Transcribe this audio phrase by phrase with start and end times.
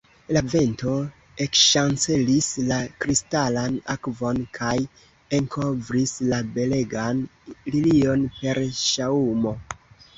[0.35, 0.93] La vento
[1.45, 4.75] ekŝancelis la kristalan akvon kaj
[5.41, 7.25] enkovris la belegan
[7.77, 9.59] lilion per ŝaŭmo.